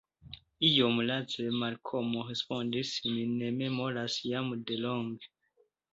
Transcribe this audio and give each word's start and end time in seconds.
Iom 0.67 1.01
lace 1.09 1.45
Malkomo 1.63 2.23
respondis: 2.29 2.95
Mi 3.11 3.27
ne 3.35 3.53
memoras; 3.61 4.17
jam 4.33 4.53
de 4.65 4.79
longe. 4.87 5.35